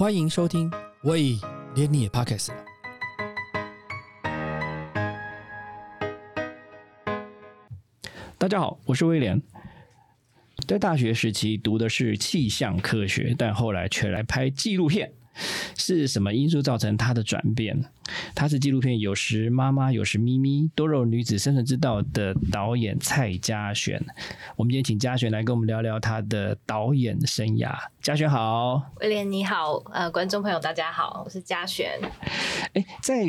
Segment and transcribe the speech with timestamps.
[0.00, 1.38] 欢迎收听，喂，
[1.74, 2.64] 连你也 pocket 了。
[8.38, 9.38] 大家好，我是威廉。
[10.66, 15.12] 在大学时期读的是气象科学，但后来却来拍纪录片。
[15.76, 17.84] 是什么因素造成他的转变？
[18.34, 24.04] 他是纪录片《有时妈妈，有时咪咪：多肉女子生存之道》的导演蔡嘉璇。
[24.56, 27.72] 我们今天请嘉璇来跟我们聊聊他的导演生涯。
[28.02, 32.00] 嘉璇好，威廉你好，呃，观众朋友大家好，我是嘉璇。
[32.74, 33.24] 哎，在。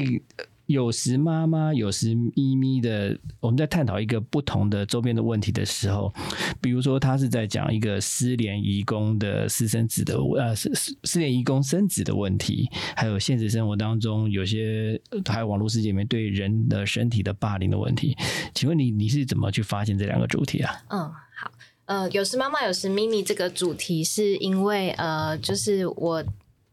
[0.67, 6.13] 有时妈妈，有时咪咪的，我们在探讨一个不同的周边的问题的时候，
[6.61, 10.71] 比如说他是在讲一个失联遗工的私生子的呃失
[11.03, 18.15] 失联遗工生子的问题，还有现实生活当中有些还有网络世界里面对人的身体的霸凌的问题，
[18.53, 20.71] 请问你你是怎么去发现这两个主题啊？
[20.89, 20.99] 嗯，
[21.35, 21.51] 好，
[21.85, 26.23] 呃，有时妈妈，有时咪咪这个主题是因为呃，就是我。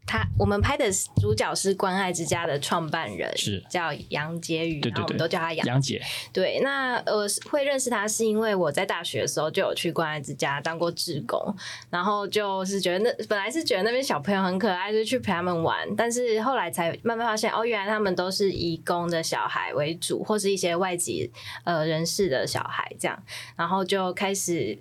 [0.09, 0.85] 他我们拍的
[1.21, 6.01] 主角是关爱之家的创办人，是叫杨杰宇，然后我们都叫他杨杨姐。
[6.33, 11.55] 对，那呃会认识他是因为我在大学的时候就有去关爱之家当过志工，
[11.91, 21.31] 然后就是觉得那本来是觉得那边小朋友很可爱，就去陪他们玩，但是后来才慢慢发现，哦，原来他们都是移工的小孩为主，或是一些外籍
[21.65, 23.23] 呃人士的小孩这样，
[23.55, 24.79] 然后就开始。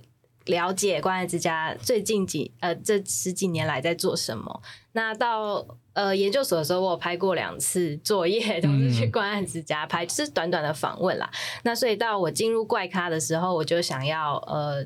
[0.48, 4.60] 了解关爱之家最近几呃这十几年来在做什么？
[4.92, 11.30] 那到呃研究所的时候，我有拍过两次作业，都是去关爱之家拍，就是短短的访问啦。
[11.62, 14.84] 那所以到我进入怪咖的时候，我就想要呃。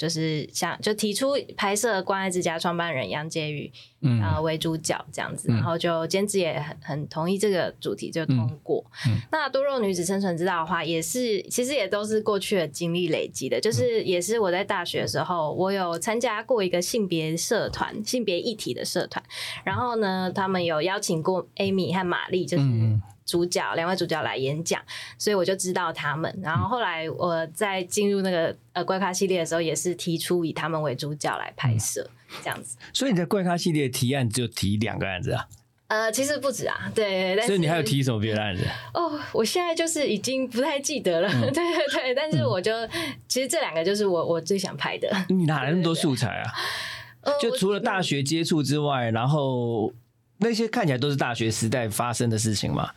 [0.00, 3.70] 就是像就提出拍摄关爱之家创办人杨洁宇
[4.22, 8.82] 啊为主角这样子，然后就监制也很很同意这个主题就通过。
[9.30, 19.22] 那多肉女子生存之道的话，也是其实也都是过去的经历累积的，就是也是我在大学的时候，我有参加过一个性别社团，性别议题的社团，
[19.64, 22.64] 然后呢，他们有邀请过 Amy 和玛丽，就是。
[23.30, 24.82] 主角两位主角来演讲，
[25.16, 26.36] 所以我就知道他们。
[26.42, 32.10] 然后后来我在进入那个呃怪咖系列的时候，也是提出以他们为主角来拍摄
[32.42, 32.76] 这样子。
[32.92, 35.46] 所以你在怪咖系列提案就提两个案子啊？
[35.86, 37.40] 呃，其实不止啊，对。
[37.42, 38.64] 所以你还有提什么别的案子？
[38.94, 41.30] 哦，我现在就是已经不太记得了。
[41.50, 42.72] 对对对，但是我就
[43.28, 45.08] 其实这两个就是我我最想拍的。
[45.28, 46.52] 你哪来那么多素材啊？
[47.40, 49.92] 就除了大学接触之外，然后。
[50.40, 52.90] 那些看起来都是大学时代发生的事情嘛？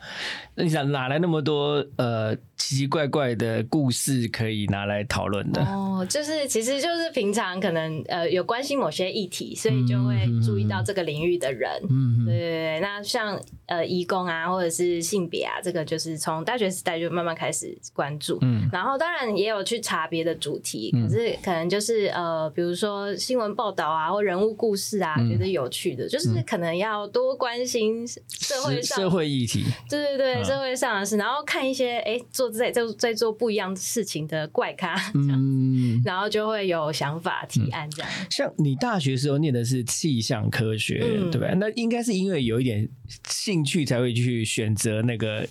[0.54, 2.36] 那你想哪来那么多呃？
[2.56, 11.70] 奇奇怪怪的故事可以拿来讨论的哦，就是其实就是平常可能呃有关心某些议题，所以就会注意到这个领域的人。
[11.90, 12.80] 嗯，对对对。
[12.80, 18.38] 那像呃，义工啊，或者是性别啊，这个就是从大学时代就慢慢开始关注。
[18.42, 29.64] 嗯，然后当然也有去查别的主题，可是可能就是呃，比如说新闻报道啊，或人物故事啊，觉得有趣的，就是可能要多关心社会上社会议题。
[29.88, 32.43] 对对对，社会上的事，然后看一些哎做。
[32.50, 38.10] 在在在做不一样事情的怪咖，嗯，然后就会有想法提案这样。
[38.30, 40.98] 像你大学时候念的是气象科学，
[41.30, 41.52] 对吧？
[41.56, 42.88] 那应该是因为有一点
[43.28, 45.46] 兴趣才会去选择那个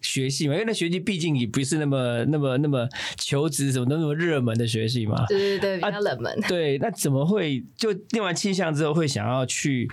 [0.00, 5.24] 学系嘛，因为那学系毕竟也不是那么那么那么求职什么那么热门的学系嘛。
[5.26, 6.40] 对对对，比较冷门。
[6.48, 9.90] 对，那怎么会就念完气象之后会想要去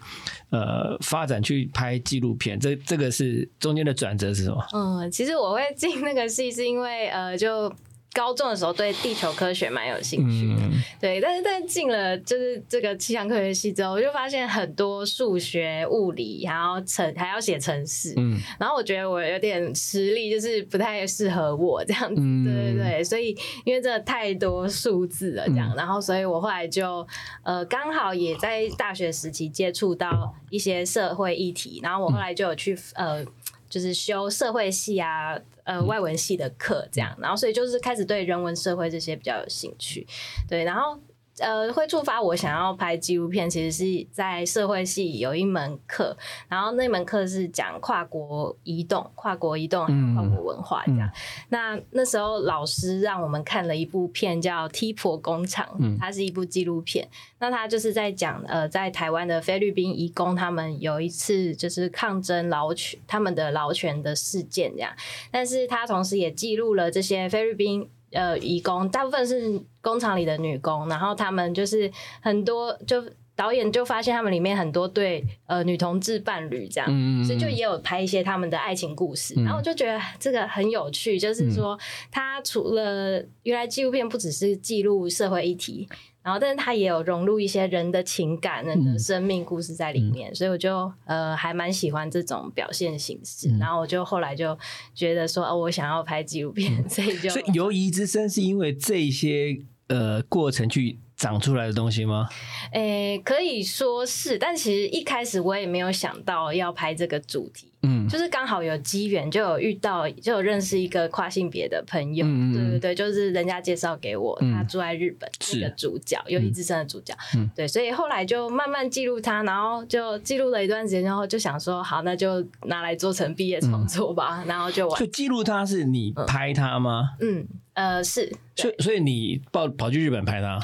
[0.50, 2.60] 呃发展去拍纪录片？
[2.60, 4.66] 这这个是中间的转折是什么？
[4.74, 7.72] 嗯，其实我会进那个戏是因为呃就。
[8.12, 10.62] 高中的时候对地球科学蛮有兴趣的，
[11.00, 23.30] 对，但是但进了就是这个气象科学系之后，我就发现很多数学、物理，然后程还要写程式，嗯，然后我觉得我有点实力就是不太适合我这样子，对对对，所以
[23.64, 27.08] 因为真的太多数字了这样，然后所以我后来就
[27.44, 33.24] 呃刚好也在大学时期接触到一些社会议题，然后我后来就有去呃。
[33.70, 40.06] 就是修社会系啊，呃，外文系的课这样，然后所以就是开始对人文社会这些比较有兴趣，
[40.48, 41.00] 对，然后。
[41.40, 46.16] 呃，会触发我想要拍纪录片，其实是在社会系有一门课，
[46.48, 51.10] 然后那门课是讲跨国移动、跨国移动还有跨国文化这样。
[51.50, 55.68] 那那时候老师让我们看了一部片叫《T 婆工厂》，
[56.00, 57.08] 它是一部纪录片。
[57.40, 64.92] 那它就是在讲呃，在台湾的菲律宾移工，他们有一次就是抗争劳权，他们的劳权的事件这样。
[65.32, 67.90] 但是它同时也记录了这些菲律宾。
[68.12, 71.92] 呃，义工大部分是工厂里的女工，然后他们就是
[72.22, 73.04] 很多，就
[73.36, 81.78] 导演就发现他们里面很多对呃女同志伴侣这样，所以就也有拍一些他们的爱情故事，然后我就觉得这个很有趣，就是说
[82.12, 85.88] 他除了原来纪录片不只是记录社会议题。
[86.30, 93.50] 然后但是它也有融入一些人的情感、人的生命故事在里面，所以我就呃还蛮喜欢这种表现形式。
[93.58, 94.56] 然后我就后来就
[94.94, 101.00] 觉得说，哦，我想要拍纪录片，所以就所以游移之声是因为这些呃过程去。
[101.20, 102.28] 长出来的东西吗？
[102.72, 117.50] 诶，可以说是，但其实一开始我也没有想到要拍这个主题，嗯，就是刚好有机缘，就有遇到，就有认识一个跨性别的朋友，对对对，就是人家介绍给我，他住在日本，是个主角，有一之身的主角，嗯。
[117.54, 124.98] 对，所以后来就慢慢记录他，然后就记录了一段时间，然后就想说，好，那就拿来做成毕业创作吧，然后就完。
[124.98, 127.10] 就记录他是你拍他吗？
[127.20, 130.58] 嗯，呃，是，所以所以你跑跑去日本拍他。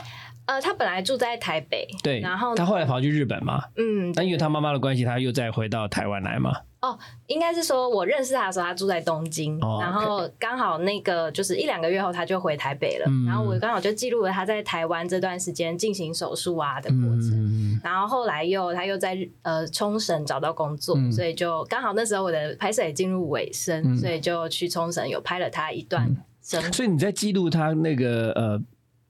[0.45, 6.51] 呃，他本来住在台北，对，然后他后来跑去日本嘛，嗯，那因为他妈妈的关系，他又再回到台湾来嘛。
[6.81, 6.95] 哦，
[7.25, 28.61] 应该是说我认识他的时候，他住在东京，然后刚好那个就是一两个月后，他就回台北了，然后我刚好就记录了他在台湾这段时间进行手术啊的过程，嗯然后后来又他又在呃冲绳找到工作，所以就刚好那时候我的拍摄也进入尾声，所以就去冲绳有拍了他一段生，所以你在记录他那个呃。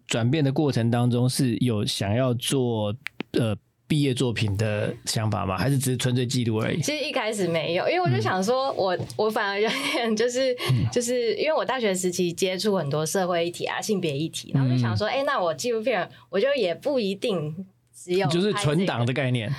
[0.08, 2.96] 转变的过程当中是有想要做
[3.32, 3.56] 呃
[3.88, 5.58] 毕业作品的想法吗？
[5.58, 6.82] 还是只是纯粹记录而已？
[6.82, 10.56] 其实一开始没有，因为我就想说，我我反而有点就是
[10.92, 19.54] 就是因为我大学时期接触很多社会议题啊、性别议题，然后就想说，哎，那我纪录片我就也不一定只有就是存档的概念。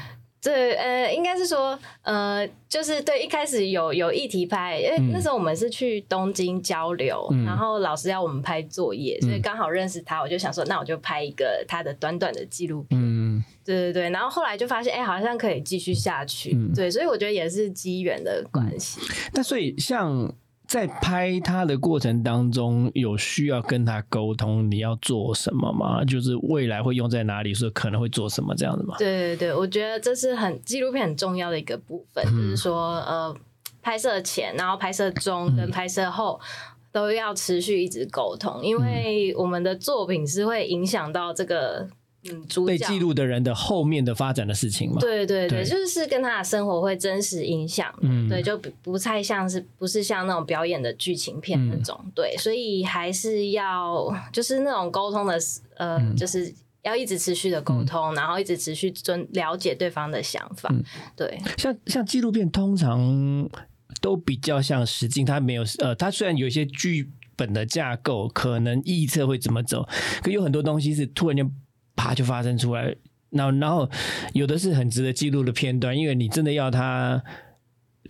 [0.47, 13.01] 对，呃，应该是说，呃，就是对，一开始有有议题拍，因为那时候我们是去东京交流，然后老师要我们拍作业，所以刚好认识他，我就想说，那我就拍一个他的短短的纪录片。
[13.03, 16.57] 嗯，对对对，然后后来就发现，哎，好像可以继续下去。
[16.77, 19.01] 对，所以我觉得也是机缘的关系。
[19.33, 20.33] 那所以像。
[20.67, 26.05] 在拍他的过程当中，有需要跟他沟通，你要做什么吗？
[26.05, 28.97] 就是未来会用在哪里，说可能会做什么这样子吗？
[28.99, 33.35] 对对对，我觉得这是很纪录片很重要的一个部分，就是说，呃，
[33.81, 36.41] 拍摄前，然后拍摄中跟拍摄后
[36.91, 41.89] 都要持续一直沟通，因为我们的作品是会影响到这个。
[42.67, 45.01] 被记录的人的后面的发展的事情嘛？
[45.01, 47.93] 对对对，就是跟他的生活会真实影响。
[48.01, 51.99] 嗯，对，就不不太像是不是像那种表演的剧情片那种。
[52.15, 55.39] 对，所以还是要就是那种沟通的，
[55.77, 60.73] 呃，就是要一直持续的沟通，然后一直持续尊了解对方的想法。
[61.17, 63.49] 对，像像纪录片通常
[64.01, 69.87] 都比较像实境，它没有呃，它虽然有一些剧本的架构，可能预测会怎么走，
[70.23, 71.51] 可有很多东西是突然间。
[71.97, 72.95] 啪就发生出来，
[73.31, 73.89] 然然后
[74.35, 77.21] 有的是很值得记录的片段，因为你真的要他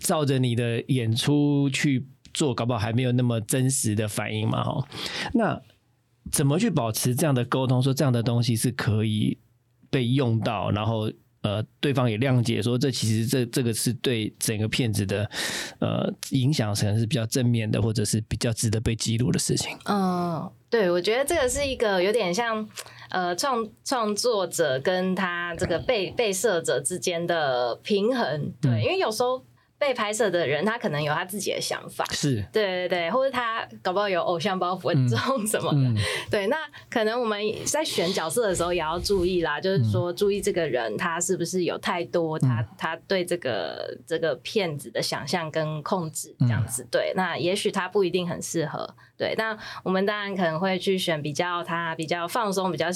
[0.00, 4.87] 照着你的演出去做，搞不好还没有那么真实的反应嘛，哈。
[5.33, 5.62] 那
[6.31, 7.81] 怎么去保持这样的沟通？
[7.81, 9.38] 说这样的东西是可以
[9.88, 11.11] 被用到，然后
[11.41, 15.31] 呃，对方也谅解，说这其实这这个是对整个片子的
[15.79, 19.77] 呃影响可能是比较正面的，或者是比较值得被记录的事情。
[19.85, 22.69] 嗯，对，我觉得这个是一个有点像。
[23.11, 29.44] 呃，创创作者跟他这个被被摄者之间的平衡，对，因为有时候
[29.78, 32.44] 被拍摄的人他可能有他自己的想法，是。
[32.52, 36.00] 对对对，或者他搞不好有偶像包袱很重什么的，
[36.31, 36.56] 对，那
[36.90, 48.95] 可能我们在选角色的时候也要注意啦，就是说注意这个人他是不是有太多他他对这个这个片子的想象跟控制这样子，对，那也许他不一定很适合。
[49.18, 52.88] 对，那我们当然可能会去选比较他比较放松、比较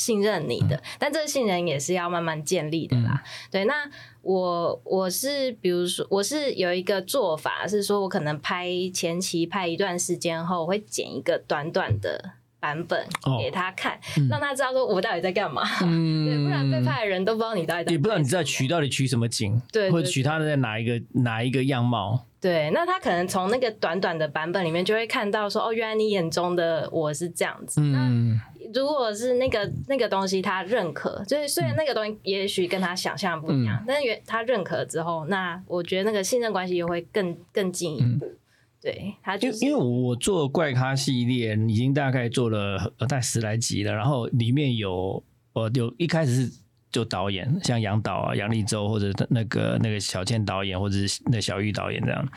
[0.00, 3.22] 信任你的，但这个信任也是要慢慢建立的啦。
[3.50, 3.74] 对，那
[4.22, 13.04] 我我是比如说，我是有一个做法，是说我可能拍前期拍一段时间后，我会剪一个短短的版本
[13.38, 13.98] 给他看，
[14.28, 15.62] 让他知道说我到底在干嘛。
[15.80, 22.26] 对，不然被拍的人都不知道你到底也不知道你在取到底取什么景，对，或者取他的在哪一个哪一个样貌。
[22.40, 27.82] 对，那他可能从那个短短的版本里面就会看到说，哦，原来你眼中的我是这样子。
[27.84, 28.40] 嗯，
[28.72, 38.32] 如果是那个那个东西他认可，就是虽然那个东西也许跟他想象不一样，但是原他认可之后，那我觉得那个信任关系又会更更进一步。
[38.80, 45.22] 对，他就因为我做怪咖系列已经大概做了大概十来集了，然后里面有
[45.52, 46.52] 我有一开始是。
[46.92, 52.28] 就导演像杨导啊、杨立洲或者那个那个小倩导演或者是那小玉导演这样，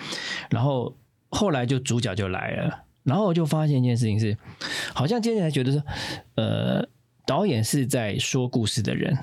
[0.51, 0.95] 然后
[1.29, 4.37] 后来就主角就来了，然后我就发现一件事情是，
[4.93, 5.83] 好像接下来觉得说，
[6.35, 6.87] 呃，
[7.25, 9.17] 导演是在说故事的人，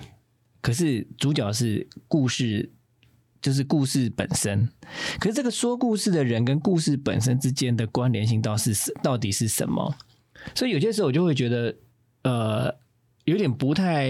[0.60, 2.68] 可是主角是故事，
[3.40, 4.68] 就是故事本身，
[5.18, 9.94] 可是这个说故事的人跟故事本身之间的关联性到是到底是什么？
[10.54, 11.75] 所以有些时候我就会觉得，
[12.23, 12.80] 呃。
[13.26, 14.09] 有点不太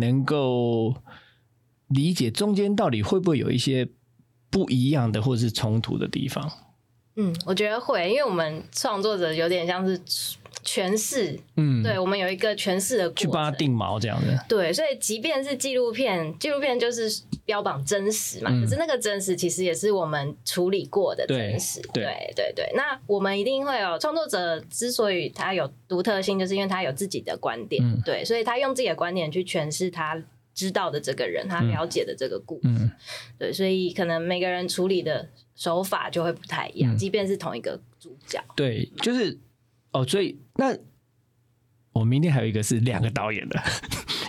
[0.00, 0.94] 能够
[1.88, 3.86] 理解中间到底会不会有一些
[4.48, 6.50] 不一样的或者是冲突的地方。
[7.16, 10.00] 嗯，我觉得会，因为我们创作者有点像是
[10.64, 14.44] 诠释，嗯，对我们有一个诠释的去帮他定毛这样的。
[14.48, 21.80] 对，所以即便是纪录片，纪录片就是标榜真实嘛，可是那个真实其实也是我们处理过的真实。
[21.92, 30.22] 对对对，那我们一定会有创作者之所以他有独特性，就是因为他有自己的观点，对，所以他用自己的观点去诠释他
[30.54, 32.90] 知道的这个人，他了解的这个故事。
[33.38, 35.28] 对，所以可能每个人处理的。
[35.54, 38.42] 手法就会不太一样，即便是同一个主角。
[38.56, 39.38] 对，就是
[39.92, 40.76] 哦，所以那
[41.92, 43.60] 我明天还有一个是两个导演的，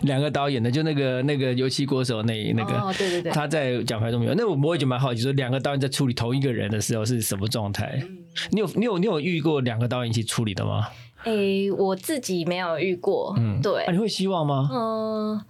[0.03, 4.34] 两个导演的，就那个那个油漆国手那那个，哦，对对对，他在奖牌都没有。
[4.36, 8.03] 那我我也就蛮好奇，说两个导演在处理同一个人的时候是什么状态？
[8.51, 10.88] 你有你有你有遇过两个导演一起处理的吗？
[11.24, 11.34] 哎，
[11.77, 13.34] 我自己没有遇过。
[13.38, 14.70] 嗯，对，你会希望吗？
[14.72, 15.41] 嗯。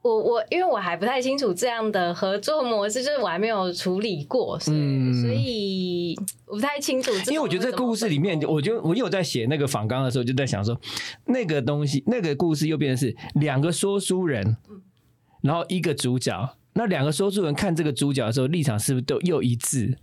[0.00, 7.10] 我我因为我还不太清楚这样的合作模式，就是我还没有处理过，所以我不太清楚。
[7.26, 10.80] 因为我觉得这故事里面，我就我有在写那个访纲的时候，就在想说，
[11.26, 14.56] 那个东西，那个故事又变成是两个说书人，
[15.42, 19.98] 然后一个主角，那两个说书人看这个主角的时候，立场是不是都又一致？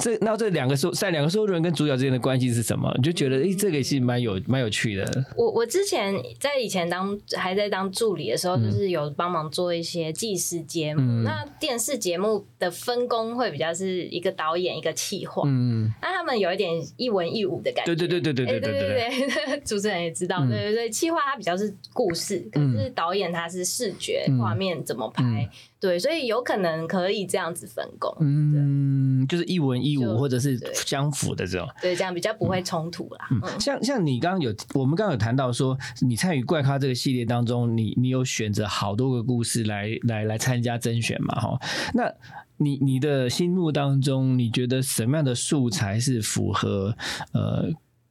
[0.00, 2.92] 这那这两个收在两个收入人跟主角之间的关系是什么？
[2.96, 5.24] 你就觉得哎，这个是蛮有蛮有趣的。
[5.36, 11.22] 我我之前在以前当还在当助理的时候，就是有帮忙做一些纪实节目。
[11.22, 17.94] 那电视节目的分工会比较是一个导演一个企划，嗯，那他们有一点一文一武的感觉。
[17.94, 25.48] 对对对对对对对对对，主持人也知道，对对对，企划它比较是故事，可是导演他是视觉画面怎么拍。
[25.80, 33.26] 对，所以有可能可以这样子分工，嗯，就是一文一武或者是相符的这种，对，这样比较不会冲突啦。
[33.30, 41.34] 嗯，像像你刚刚有，我们刚刚有谈到说，你参与怪咖这个系列当中，你你有选择好多个故事来来来参加甄选嘛？
[41.40, 41.58] 哈，
[41.94, 42.12] 那
[42.58, 46.94] 你你的心目当中，你觉得什么样的素材是符合
[47.32, 47.70] 呃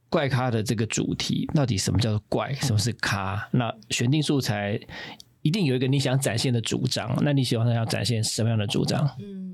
[0.10, 1.48] 怪咖的这个主题？
[1.54, 2.52] 到底什么叫做怪？
[2.56, 3.48] 什么是咖？
[3.52, 4.80] 那选定素材。
[5.42, 9.10] 一定有一个你想展现的主张，那你喜欢要展现什么样的主张？
[9.20, 9.48] 嗯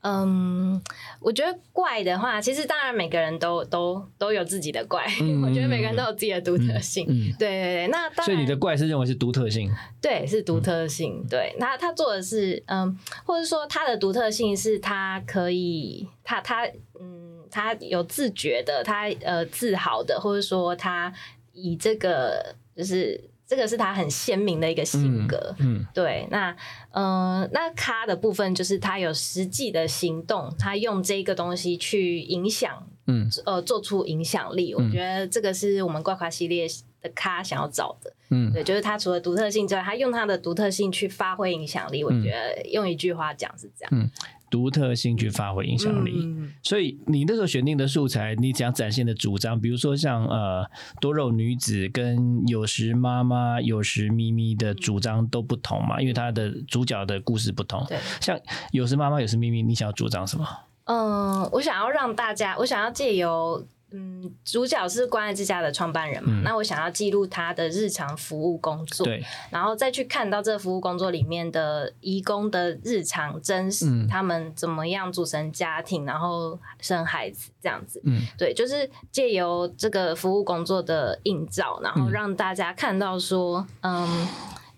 [0.00, 0.80] 嗯，
[1.20, 5.04] 我觉得怪的话，其实当然每个人都都都有自己的怪，
[5.42, 7.04] 我觉得每个人都有自己的独特性。
[7.36, 9.68] 对对对，那所以你的怪是认为是独特性？
[10.00, 11.26] 对，是独特性。
[11.28, 16.64] 对，那他做的是嗯，或者说他的独特性是他可以，他他
[17.00, 21.12] 嗯，他有自觉的，他呃自豪的，或者说他
[21.52, 23.28] 以这个就是。
[23.48, 26.54] 这个是他很鲜明的一个性格，嗯，对，那，
[26.90, 34.74] 呃，那咖的部分就是他有实际的行动，他用这个东西去影响，嗯，呃，做出影响力。
[34.74, 36.68] 我觉得这个是我们怪咖系列
[37.00, 42.04] 的咖想要找的，嗯，对，就是他除了独特性之外，他用他的独特性去发挥影响力。
[42.04, 44.10] 我觉得用一句话讲是这样。
[44.50, 46.26] 独特性去发挥影响力，
[46.62, 50.68] 所以你那时候选定的素材，你想展现的主张，比如说像呃
[51.00, 57.84] 多肉女子跟有时妈妈有时咪咪的主张都不同嘛，因为它的主角的故事不同。
[57.88, 58.38] 对，像
[58.72, 60.46] 有时妈妈有时咪咪，你想要主张什么？
[60.84, 63.66] 嗯，我想要让大家，我想要借由。
[63.90, 66.42] 嗯，主角是关爱之家的创办人嘛？
[66.44, 78.00] 那我想要记录他的日常服务工作，对，然后再去看到这个服务工作里面的义工的日常真实，他们怎么样组成家庭，然后生孩子这样子。
[78.04, 84.28] 嗯，对，就是借由这个服务工作的映照，然后让大家看到说，嗯。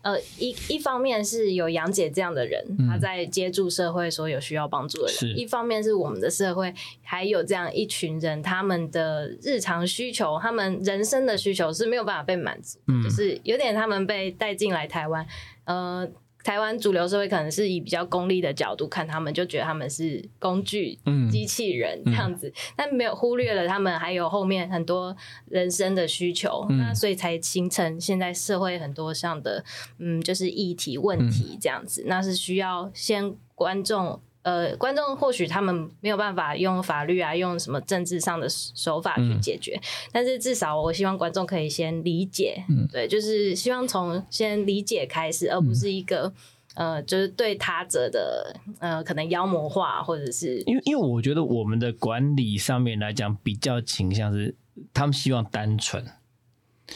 [0.03, 15.27] 呃，一一方面是有杨姐这样的人，她在接触社会所有需要帮助的人；一方面是我们的社会还有这样一群人，他们的日常需求、他们人生的需求是没有办法被满足，就是有点他们被带进来台湾，
[15.65, 16.09] 呃。
[16.43, 20.99] 台湾主流社会可能是以比较功利的角度看他们，就觉得他们是工具、
[21.31, 25.17] 机器人这样子，但没有忽略了他们还有后面很多
[25.47, 29.65] 人生的需求，那所以才形成现在社会很多上的
[29.99, 34.21] 嗯，就是议题问题这样子，那是需要先观众。
[34.43, 39.79] 呃，观众或许他们没有办法用法律啊，用什么政治上的手法去解决，
[40.11, 42.89] 但是至少我希望观众可以先理解，嗯。
[42.91, 46.33] 对，就是希望从先理解开始，而不是一个
[46.75, 54.55] 呃，就是对他者的呃，可能妖魔化，或者是因为因为我觉得我们的管理上面来讲比较倾向是
[54.95, 56.03] 他们希望单纯，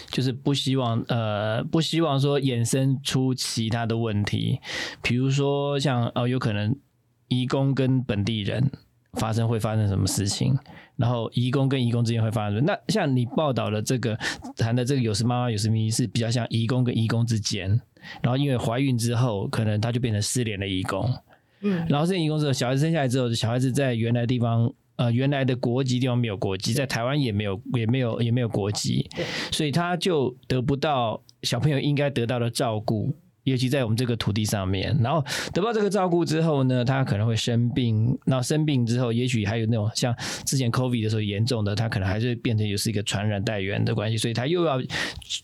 [0.09, 4.61] 就是不希望呃不希望说衍生出其他的问题，
[5.03, 6.75] 比如说像哦有可能。
[7.35, 8.71] 移工跟本地人
[9.15, 10.57] 发生会发生什么事情？
[10.97, 12.65] 然后移工跟移工之间会发生。
[12.65, 14.17] 那像你报道的这个
[14.57, 17.69] 谈的这个有时妈妈有时咪是比较像移工跟移工之间，
[18.23, 21.13] 然后因为怀孕之后，可能他就变成失联的移工。
[21.63, 29.09] 嗯，然后失联移工之后，小孩子生下来之后，小孩子在原来地方呃原来的国籍地方没有国籍，在台湾也没有也没有也没有国籍，
[29.51, 33.13] 所以他就得不到小朋友应该得到的照顾。
[33.45, 38.19] 尤其在我们这个土地上面，然后得到这个照顾之后呢，他可能会生病。
[38.25, 44.81] 那生病之后，也许还有那种像之前 COVID 的时候严重的，他可能还是变成也是一个传染带源的关系，所以他又要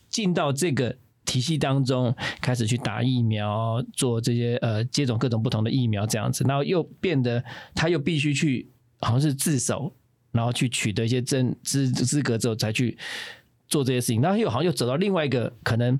[0.08, 9.92] 进到这个体系当中，开始去打疫苗，做这些呃接种各种不同的疫苗这样子，然后又变得他又必须去好像是自首，
[10.32, 12.96] 然后去取得一些证资资格之后才去。
[13.70, 15.98] 做这些事情，然后又好像又走到另外一个可能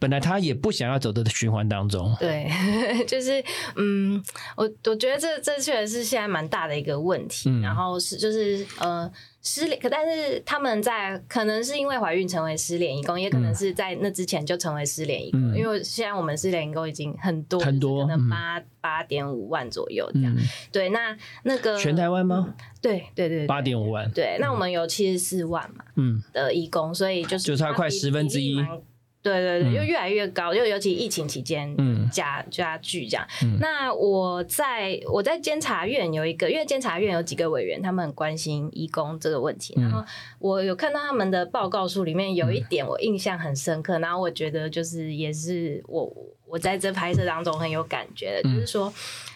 [0.00, 2.16] 本来他也不想要走的循环当中。
[2.18, 2.50] 对，
[3.06, 3.44] 就是
[3.76, 4.20] 嗯，
[4.56, 7.48] 我我觉得这这确实是现在蛮大的一个问题。
[7.60, 9.08] 然后是就是呃。
[9.42, 15.40] 失联，可但是他们在可能是因为怀孕成为失联义工，也可能是在那之前就成为失联义工。
[15.56, 20.36] 因为现在我们失联义工已经很多很多，可能八八点五万左右这样。
[20.70, 22.54] 对，那那个全台湾吗？
[22.82, 24.10] 对对对，八点五万。
[24.12, 25.84] 对，那我们有七十四万嘛？
[25.96, 28.58] 嗯，的义工，所以就是就差快十分之一。
[29.22, 31.76] 对对对，又越来越高，就尤其疫情期间
[32.10, 33.26] 加加剧这样。
[33.60, 39.74] 那我在我在监察院有一个，因为监察院有几个委员，他们很关心义工这个问题。
[39.76, 40.02] 然后
[40.38, 46.10] 我有看到他们的报告书里面有一点我印象很深刻，然后我觉得就是也是我
[46.46, 48.90] 我在这拍摄当中很有感觉的，就是说，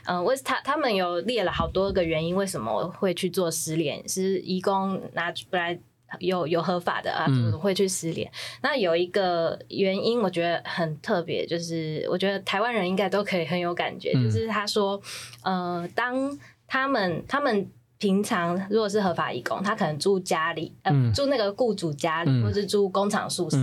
[0.07, 5.79] 嗯，为他他们有列了好多个原因，为什么会去做失联，是义工拿出来。
[6.21, 7.27] 有有合法的啊，
[7.61, 8.31] 会去失联。
[8.63, 14.13] 那有一个原因，我觉得很特别，就是我觉得台湾人应该都可以很有感觉。
[14.15, 15.01] 就是他说，
[15.43, 17.69] 呃，当他们他们
[17.99, 23.59] 平常如果是合法义工，他可能住家里，呃，住那个雇主家里，或是住工厂宿舍。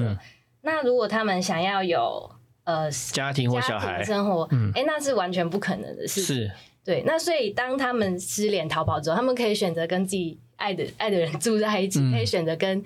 [0.61, 2.29] 那如果他们想要有
[2.63, 6.21] 呃家庭或小孩生活，哎，那是完全不可能的事。
[6.21, 6.51] 是，
[6.85, 7.03] 对。
[7.05, 10.39] 那所以当他们失联逃跑之后，他们可以选择跟自己。
[10.61, 12.81] 爱的 爱的人住在一起，可以选择跟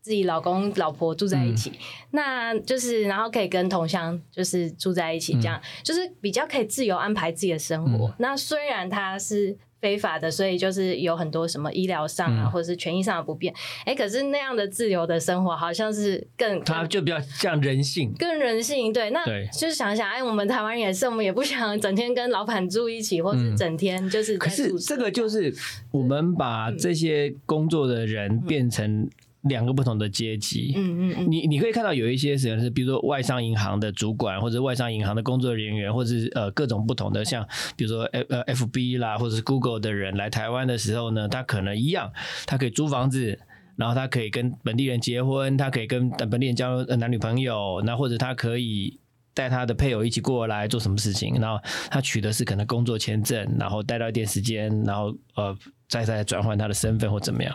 [0.00, 1.72] 自己老公老婆住在一起，
[2.12, 5.60] 那就是然后可以跟同乡就是住在一起，这样。
[5.82, 8.14] 就是比较可以自由安排自己的生活。
[8.18, 9.58] 那虽然他是。
[9.80, 13.52] 非法的，所以就是有很多什么医疗上啊，或者是权益上的不便。
[13.84, 18.92] 哎，可是那样的自由的生活，好像是更他就比较像人性，更人性。
[18.92, 24.38] 对，那就是想想，哎，我们台湾人也是，我们也不想整天跟老板住一起，或是整天就是。
[24.38, 25.54] 可是这个就是
[25.90, 29.08] 我们把这些工作的人变成。
[29.48, 42.12] 两个不同的阶级，嗯嗯嗯，你你可以看到有一些人是，比如说外商银行的主管，或者外商银行的工作人员，或者是呃各种不同的，像比如说 F 呃 F B 啦，或者是 Google 的人来台湾的时候呢，他可能一样，
[42.46, 43.38] 他可以租房子，
[43.76, 48.98] 然后他可以跟本地人结婚，他可以跟本地人交男女朋友，那或者他可以
[49.34, 55.56] 带他的配偶一起过来做什么事情，然后他取的是可能工作签证，然后待到一段时间，然后呃
[55.88, 57.54] 再再转换他的身份或怎么样，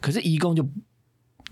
[0.00, 0.66] 可是移工就。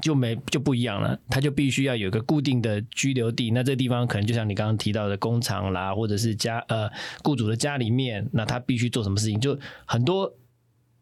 [0.00, 3.50] 就没就不一样了，他就必须要有个固定的居留地。
[3.50, 6.90] 那这地方可能就像你刚刚提到的工厂啦，或者是家呃
[7.22, 10.32] 雇主的家里面，那他必须做什么事情，就很多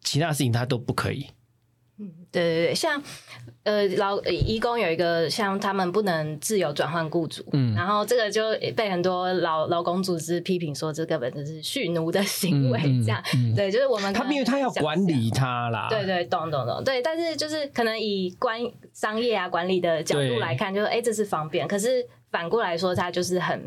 [0.02, 1.26] 其他事情他都不可以。
[2.26, 3.02] 嗯，对对对，像。
[3.62, 13.20] 呃，劳义工有一个像他们不能自由转换雇主，嗯，然后这个就被很多劳劳工组织批评说，这根本就是蓄奴的行为，这样，
[13.56, 18.60] 对，就是我们他因为他要管理他啦，对对，懂懂懂，对，但是就是可能以关
[18.92, 22.06] 商业啊管理的角度来看，就是哎，这是方便，可是。
[22.30, 23.66] 反过来说，他就是很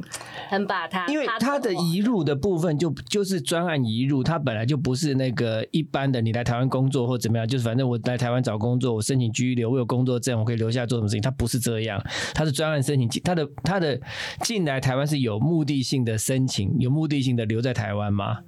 [0.49, 11.99] 很把他，因为他的移入的部分就就是专案移入，他本来就不是那个一般的，你来台湾工作或怎么样，就是反正我来台湾找工作，我申请居留，我有工作证，我可以留下做什么事情，他不是这样，
[12.35, 13.99] 他是专案申请，他的他的
[14.43, 18.39] 进来台湾是有目的性的申请，有目的性的留在台湾嘛，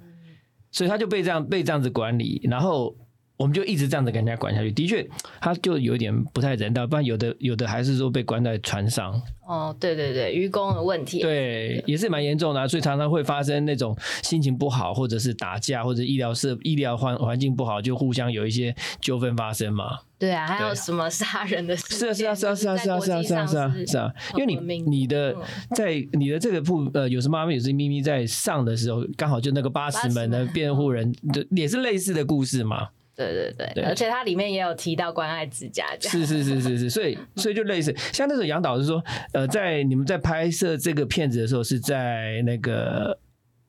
[0.70, 2.94] 所以他就被这样被这样子管理，然后。
[3.38, 5.04] 我们就一直这样子给人家管下去，的确，
[5.40, 9.20] 他就有点不太人道，不然有的有的还是说被关在船上。
[9.52, 19.98] 哦，对对对，愚公的问题，对，也是蛮严重的，所以常常会发生那种心情不好，或者是打架，或者医疗设医疗环环境不好，就互相有一些纠纷发生嘛。
[20.18, 21.76] 对啊，还有什么杀人的？
[21.76, 25.36] 是啊是啊是啊是啊是啊是啊是啊是啊是啊，因为你你的
[25.74, 32.88] 在你的这个铺呃，有时妈妈有时咪咪在上的时候，刚好就那个八十门的辩护人，就也是类似的故事嘛。
[33.14, 43.18] 对对对，而且它里面也有提到关爱自家，是是是是是，所以 所以就类似，像那时候杨导是说，呃，在你们在拍摄这个片子的时候，是在那个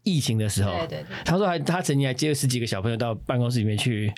[0.04, 4.14] 疫情的时候，对对对，他说还他曾经还接了十几个小朋友到办公室里面去，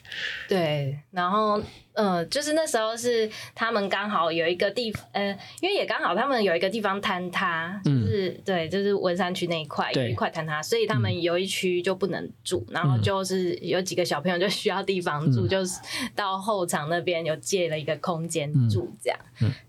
[0.48, 1.62] 对，然后
[1.96, 15.80] 嗯，就是那时候是他们刚好有一个地，呃，因为也刚好他们有一个地方坍塌，就是对，就是文山区那一块有一块坍塌，所以他们有一区就不能住，然后就是有几个小朋友就需要地方住，就是
[16.16, 19.20] 到后场那边有借了一个空间住这样。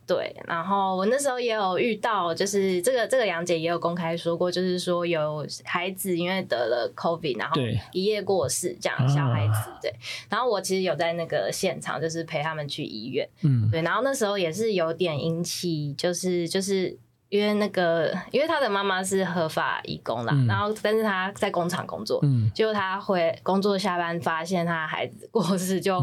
[0.07, 7.61] 对，然后我那时候也有遇到，就是这个这个杨姐也有公开说过，就是说有孩子因为得了 COVID，然后
[7.91, 9.93] 一夜过世这样，小孩子对，
[10.31, 16.97] 然后我其实有在那个现场，就是陪他们去医院，嗯，对，然后那时候也是有点引起，就是就是
[17.29, 26.03] 因为那个，因为他的妈妈是合法义工啦，然后但是他在工厂工作，嗯，结果他回工作下班发现他孩子过世就。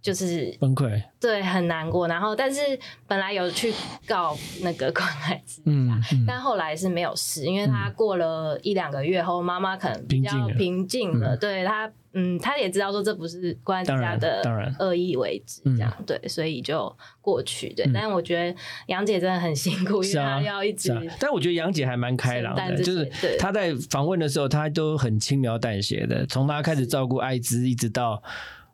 [0.00, 2.06] 就是崩溃，对，很难过。
[2.06, 2.60] 然后，但是
[3.08, 3.74] 本来有去
[4.06, 11.36] 告那个关爱之家，但后来是没有事，因为他过了一两个月后，妈妈可能比较平静了。
[11.36, 17.72] 对他，嗯，他也知道说这不是关爱之家的恶意为之，这样对，所以就过去。
[17.74, 20.92] 对，但是我觉得杨姐真的很辛苦，因为她要一直。
[21.20, 28.22] 但我觉得杨姐还蛮开朗的，就是她在访问的时候，她都很轻描淡写的，从她开始照顾艾滋，一直到。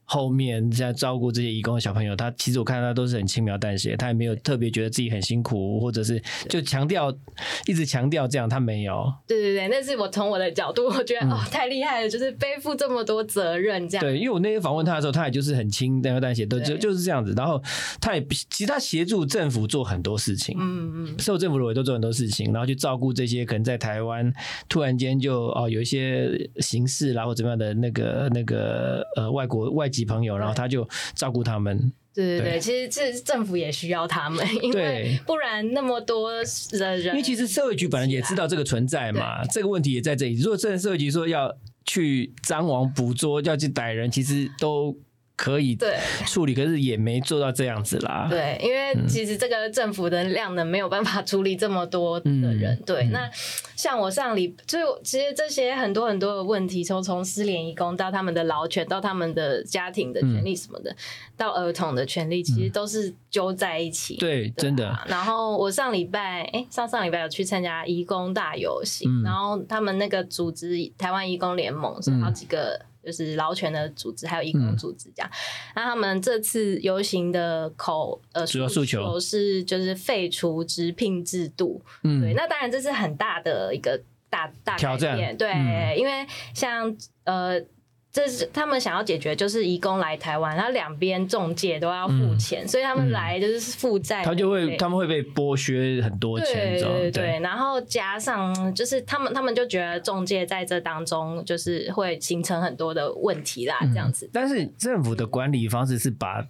[0.05, 7.13] 后面在照顾这些义工的小朋友，他其实我看他都是很轻描淡写，他也没有特别觉得自己很辛苦，或者是就强调
[7.67, 9.11] 一直强调这样，他没有。
[9.27, 14.05] 对对对，那是我从我的角度，我觉得哦太厉害了，就是背负这么多责任这样。
[14.05, 17.33] 对，因为我那天访问他的时候，他也就是很轻描淡写，都就就是这样子。
[17.35, 17.59] 然后
[17.99, 24.31] 他也其实他协助政府做很多事情，嗯嗯，受政府的委托做很多事情，然后去照顾这些可能在台湾
[24.69, 29.91] 突然间就哦有一些形式啦或怎么样的那个那个呃外国外。
[29.95, 31.93] 几朋友，然后他就照顾他们。
[32.15, 36.33] 对对对，其实这政府也需要他们，因为不然那么多
[36.73, 37.07] 的人。
[37.07, 40.35] 因为其实社会局本来也知道这个存在嘛，这个问题也在这里。
[40.35, 44.97] 如果真的社会局说要去张网捕捉，要去逮人，其实都。
[45.37, 45.77] 可以
[46.27, 48.29] 处理，可是也没做到这样子啦。
[48.31, 52.81] 对，因为其实这个政府的量能没有办法处理这么多的人。
[52.87, 53.29] 对，那
[53.75, 60.95] 像我上礼，就其实这些很多很多的问题，从从失联义工到他们的劳权，到他们的家庭的权利什么的，
[61.37, 64.17] 到儿童的权利，其实都是揪在一起。
[64.17, 64.97] 对，真的。
[65.09, 72.81] 然后我上礼拜，哎，上上礼拜有去参加义工大游行，然后他们那个组织台湾义工联盟是好几个。
[73.05, 75.31] 就是劳权的组织，还有义工组织这样。
[75.77, 81.83] 那他们这次游行的口呃主要诉求是，就是废除直聘制度。
[82.03, 82.35] 嗯，对。
[82.35, 85.37] 那当然这是很大的一个大大挑战。
[85.37, 87.61] 对，因为像呃。
[88.15, 97.41] 这是他们想要解决，就是移工来台湾，然后两边中介都要付钱，所以他们来就是负债，他就会他们会被剥削很多钱，对对对。
[97.41, 104.31] 然后加上就是他们他们就觉得中介在这当中就是会形成很多的问题啦，这样子。
[104.33, 106.47] 但是政府的管理方式是把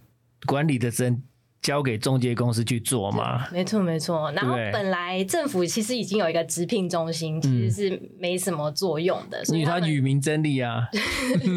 [0.47, 1.23] 管理的真。
[1.65, 3.49] 交给中介公司去做嘛？
[3.51, 4.31] 没错，没错。
[4.33, 10.87] 然后本来政府其实已经有一个直聘中心，其实是没什么作用的，所以他与民争利啊。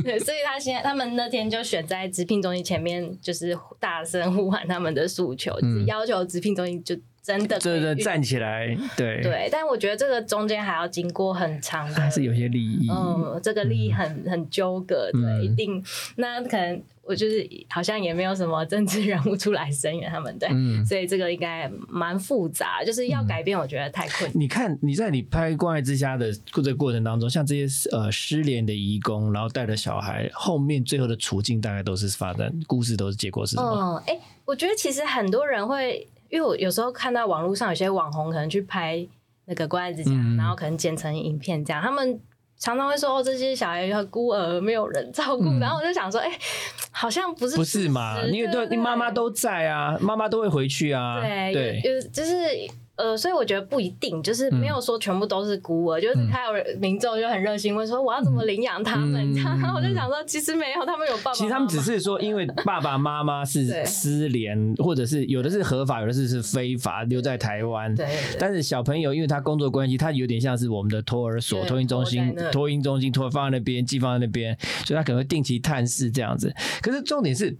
[0.03, 6.95] 对，所以他现在他们那天就选在直聘中心前面，就是大声呼喊他们的诉求，就是要求直聘中心就
[7.27, 8.75] 真的对对站起来。
[8.95, 12.87] 对 对，但我觉得这个中间还要经过很长的，还是有些利益。
[12.89, 15.83] 嗯，这个利益很很纠葛，对，一定
[16.15, 16.81] 那可能。
[17.09, 20.49] 我就是好像也没有什么政治人物出来声援他们，对，
[20.83, 24.31] 所以这个应该蛮复杂，就是要改变，我觉得太困难。
[24.37, 34.03] 你看你在你拍《关爱之家》的这个过程当中，像这些呃失联的义工，然后带着小孩，后面最后的处境大概都是发展故事都是结果是什么？
[34.05, 39.07] 嗯，哎，我觉得其实很多人会，因为我有时候看到网络上有些网红可能去拍
[39.45, 42.19] 那个《关爱之家》，然后可能剪成影片这样，他们。
[42.59, 45.43] 常常会说哦，这些小孩和孤儿，没有人照顾。
[45.59, 46.27] 然后我就想说，哎，
[46.89, 48.19] 好像不是不是嘛？
[48.23, 51.21] 因为对，你妈妈都在啊，妈妈都会回去啊。
[51.21, 52.33] 对对，就是就是。
[52.97, 61.33] 呃，所以我觉得不一定，就是没有说全部都是孤儿，就是还有民众就很热心问说我要怎么领养他们，然后我就想说其实没有，他们有爸爸。
[61.33, 67.93] 其实他们只是说，因为爸爸妈妈是 失联，或者是有的是合法，有的是是非法留在台湾。
[67.93, 68.07] 对。
[68.39, 76.51] 但是小朋友因为他工作关系，他有点像是我们的托儿所、托婴中心、托婴中心托放在那边，寄放在那边，所以他可能会定期探视这样子。
[76.81, 77.55] 可是重点是，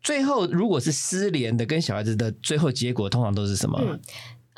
[0.00, 3.98] 最后如果是失联的跟小孩子的最后结果，通常都是什么？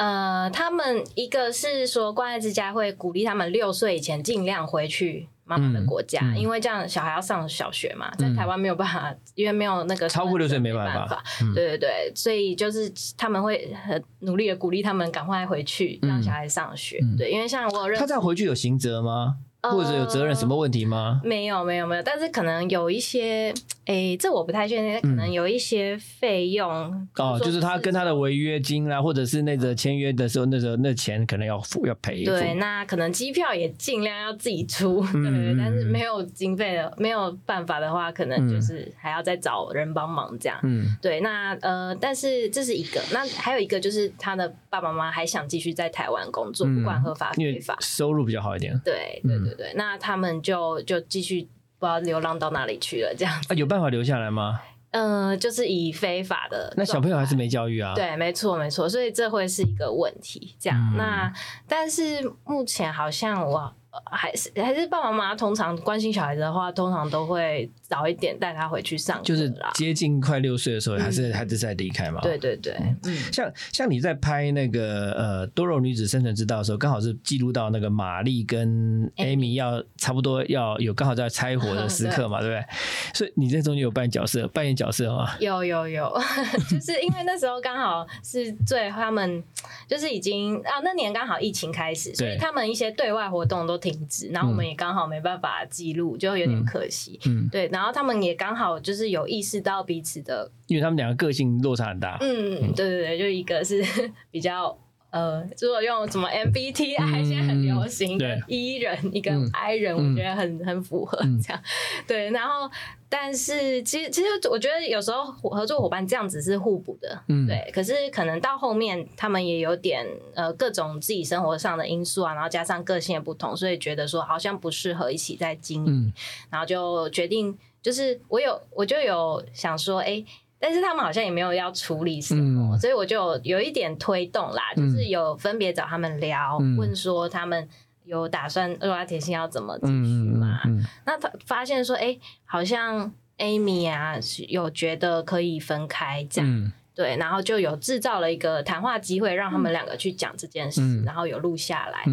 [0.01, 11.23] 呃，他们一个是说关爱之家会鼓励他们六岁以前尽量回去妈妈的国家，因为这样小孩要上小学嘛，在台湾没有办法，因为没有那个超过六岁没办法。
[11.55, 16.99] 对对对，所以就是他们会很努力的鼓励他们赶快回去让小孩上学。
[17.19, 19.37] 对，因为像我认他这样回去有刑责吗？
[19.63, 21.21] 或者有责任什么问题吗？
[21.23, 22.03] 没有，没有，没有。
[22.03, 23.53] 但是可能有一些，
[23.87, 25.01] 哎，这我不太确定。
[25.01, 26.69] 可能有一些费用
[27.17, 32.25] 哦，就是他跟他的违约金啦，或者是那个签约的时候，那时候那钱可能要付要赔。
[32.25, 35.57] 对，那可能机票也尽量要自己出， 对。
[35.59, 40.59] 但是没有经费的，没有办法的话，可能就是还要再找人帮忙这样。
[40.63, 41.21] 嗯，对。
[41.21, 48.79] 那呃，但是这是一个，那还有一个就是他的爸爸妈妈还想继续在台湾工作，不管合法非法，收入比较好一点。
[48.85, 49.47] 对，对，对。
[49.47, 51.49] 对对，那他们就就继续
[51.81, 53.55] 不知道流浪到哪里去了，这样啊？
[53.57, 54.61] 有办法留下来吗？
[54.93, 57.95] 嗯，就是以非法的，那小朋友还是没教育啊？
[57.95, 60.55] 对，没错没错，所以这会是一个问题。
[60.61, 61.33] 这样，那
[61.67, 63.75] 但是目前好像我。
[64.11, 72.21] 还是还是爸爸妈妈通常关心小孩子的话，通常都会早一点带他回去上，就是接近快六岁的时候，还是还是在离开嘛？
[72.21, 72.73] 对对对，
[73.03, 82.65] 嗯，像像你在拍那个呃《多肉女子生存之道》的时候，刚好是记录到那个玛丽跟艾米要差不多要有刚好在拆火的时刻嘛， 对不对？
[83.13, 85.29] 所以你在中间有扮演角色，扮演角色吗？
[85.41, 86.17] 有有有，
[86.71, 89.43] 就是因为那时候刚好是最他们
[89.89, 93.80] 就是已经啊那年刚好疫情开始，所以他们一些对外活动都。
[93.81, 97.19] 停止，然后我们也刚好没办法记录，就有点可惜。
[97.27, 102.19] 嗯，对，然后他们也刚好就是有意识到彼此的，因为他们两个个性落差很大。
[102.21, 103.83] 嗯，对对对，就一个是
[104.31, 104.79] 比较。
[105.11, 111.63] 呃，如果用什么 MBTI 现在很流行，E 人一个 I 人，我觉得很很符合这样。
[112.07, 112.71] 对，然后
[113.09, 117.71] 但是其实其实我觉得有时候合作伙伴这样子是互补的，对。
[117.73, 126.13] 可是可能到后面他们也有点呃各种自己生活上的因素啊，然后加上个性的不同，所以觉得说好像不适合一起在经营，
[126.51, 130.25] 然后就决定就是我有我就有想说，哎。
[130.61, 137.67] 但是他们好像也没有要处理什么，所以我就有一点推动啦，就是有分别找他们聊，问说他们
[138.05, 140.61] 有打算二娃甜心要怎么继续嘛？
[141.07, 144.17] 那他发现说，哎，好像 Amy 啊
[144.49, 152.05] 有觉得可以分开这样，对，然后就有制造了一个谈话机会，让他们两个去讲这件事，然后有录下来。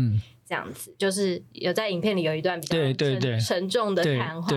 [0.47, 4.47] 这样子就是有在影片里有一段比较沉沉重的谈话，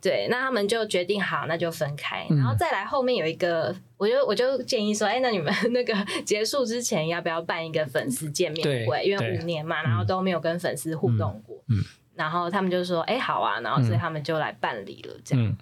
[0.00, 5.94] 对，那他们就决定好，那就分开，然后再来后面有一个，我就我就建议说，哎，那你们 那个
[6.26, 9.02] 结束之前要不要办一个粉丝见面会？
[9.04, 11.78] 因为五年嘛，然后都没有跟粉丝互动过，嗯，
[12.14, 15.56] 然后他们就说，哎，好啊，然后所以他们就来办理了，这样。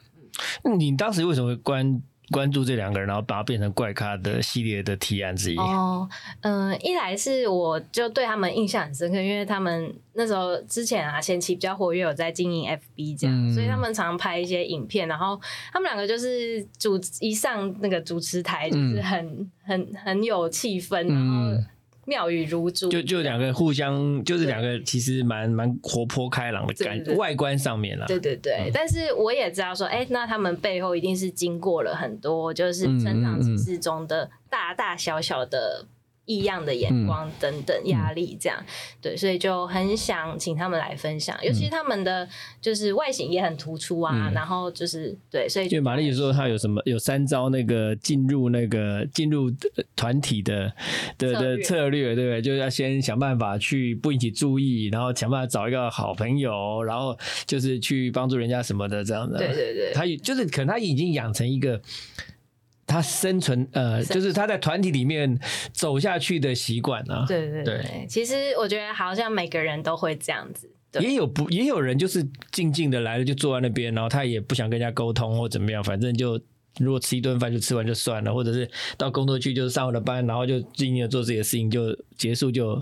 [0.65, 2.03] 嗯，你当时为什么会关？
[2.31, 5.57] 关注这两个人，然后把它变成怪咖的系列的提案之一。
[5.57, 6.09] 哦，
[6.43, 15.41] 嗯，一来是我就对他们印象很深刻，因为他们那时候之前啊，前期比较活跃，有在经营 FB 这样，所以他们常拍一些影片，然后
[15.73, 21.63] 他们两个就是主一上那个主持台，就是很很很有气氛，然后。
[22.09, 28.07] 妙语如珠，就就两个互相，就是两个其实蛮蛮活泼开朗的感觉，外观上面啦。
[28.07, 35.87] 对对对，但是我也知道说，哎，那他们背后一定是经过了很多，就是成长之中的大大小小的。
[36.29, 38.65] 异样的眼光等等压力，这样
[39.01, 42.29] 对，所以就很想请他们来分享，尤其他们的
[42.61, 49.51] 就是外形也很突出啊，然后就是对，所以就玛丽说她有什么有三招那个进入那个进入
[49.97, 50.71] 团体的
[51.17, 52.43] 的的策略，对不对？
[52.43, 59.39] 就是要先想办法去不引起注意，然后想办法找一个好朋友，然后就是去帮助人家什么的这样的。
[59.39, 61.81] 对对对，他就是可能他已经养成一个。
[62.89, 65.39] 他生存，呃，就是他在团体里面
[65.73, 67.25] 走下去的习惯啊。
[67.29, 70.69] 对对对，其实我觉得好像每个人都会这样子。
[70.99, 76.41] 也有不，也有人就是静静的来了，就坐在那边，然后他也不想跟人家沟通或怎么样，反正就。
[76.79, 82.81] 如果吃一顿饭就吃完就算了，或者是到工作去就是上完了班，然后就静静的做自己的事情就结束就，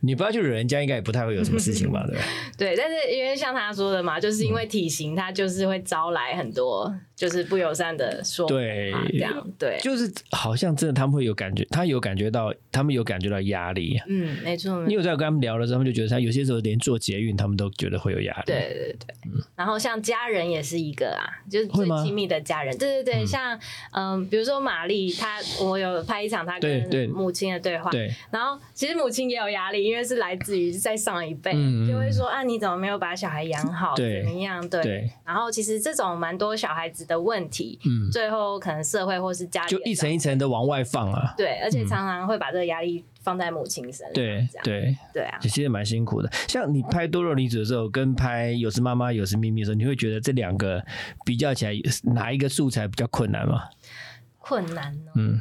[0.00, 2.04] 你不要去惹人家，应该也不太会有什么事情吧？
[2.08, 2.18] 对
[2.74, 13.98] 对，但是因为像他说的嘛，就是因为体型，他就是会招来很多就是不友善的说对这样对，就是好像真的他们会有感觉，他有感觉到，他们有感觉到压力。
[14.06, 14.80] 嗯，没错。
[14.82, 18.42] 因为我在跟他们聊的时候，他们就觉得他有些时候连做捷运他们都觉得会有压力。
[18.44, 22.76] 对对对，然后像家人也是一个啊，就是最亲密的家人。
[22.76, 23.26] 对对对。
[23.26, 23.58] 像
[23.92, 28.10] 嗯，比如说玛丽，她我有拍一场她跟母亲的对话，对。
[28.30, 31.52] 然后其实母亲也有压力，因为是来自于在上一辈，
[31.88, 34.68] 就会说啊，你怎么没有把小孩养好，怎么样？
[34.68, 35.10] 对。
[35.24, 41.34] 然后其实这种蛮多小孩子的问题，嗯，最后可能社会或是家里就一层一层的往外放啊。
[41.36, 43.04] 对，而且常常会把这个压力。
[43.26, 46.30] 放在母亲身上，对对对啊，其实蛮辛苦的。
[46.46, 50.80] 像你拍多肉女子的时候，跟拍有时妈妈有时咪咪的时候，你会觉得这两个
[51.24, 51.72] 比较起来，
[52.14, 53.64] 哪一个素材比较困难吗？
[54.38, 55.40] 困难，嗯，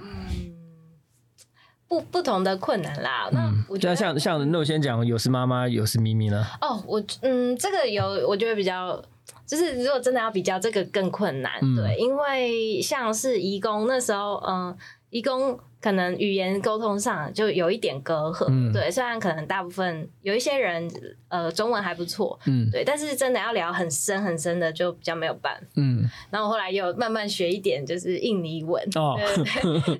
[1.88, 3.30] 不不同的困难啦。
[3.32, 6.43] 那我觉得像像那我先讲有时妈妈有时咪咪呢？
[6.62, 8.99] 哦，我嗯，这个有我觉得比较。
[9.45, 14.75] 就是如果真的要比较，这个更困难，对，因为像是义工那时候，嗯，
[15.09, 20.89] 义工可能语言沟通上就有一点隔阂，对，虽然可能大部分有一些人，
[21.27, 29.15] 呃，中文还不错，嗯，对，但是真的要聊很深很深的，就比较没有办法，嗯，然后后来又慢慢学一点，就是印尼文，哦，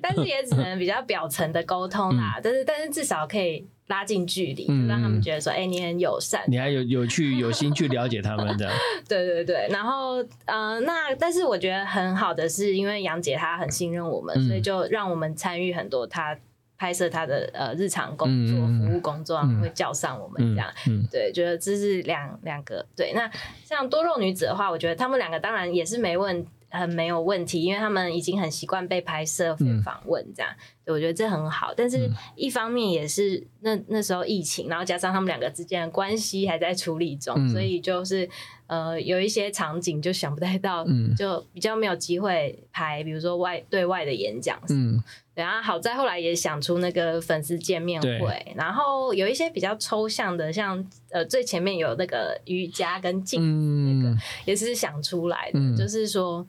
[0.02, 3.66] 但是也只能比较表层的沟通啦， 但是但是至少可以。
[3.88, 8.68] 拉近距离，让他们觉得说：“哎，你很友善，你还有有去有心去了解他们的。
[9.08, 16.36] ”对对对，然后呃，那但是我觉得很好的是，因为杨姐她很信任我们，所以就让我们参与很多她
[16.76, 20.68] 拍摄她的呃日常工作、服务工作，会叫上我们这样。
[21.10, 23.12] 对，觉得这是两两个对。
[23.14, 23.30] 那
[23.64, 26.44] 像多肉女子的话，我觉得他们两个当然也是没问
[26.76, 30.52] 很没有问题，因为他们已经很习惯被拍摄、被访问这样。
[30.86, 38.28] 我觉得这很好，但是一方面也是那那时候疫情，然后加上他们两个之间的关系还在处理中，所以就是
[38.68, 40.86] 呃有一些场景就想不太到，
[41.18, 44.56] 就比较没有机会拍，比如说外对外的演讲。
[44.68, 45.02] 嗯，
[45.34, 56.46] 然后好在后来也想出那个粉丝见面会，然后有一些比较抽象的，像呃最前面有那个瑜伽跟镜子那个，也是想出来的，就是说。